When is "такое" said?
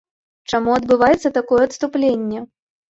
1.39-1.61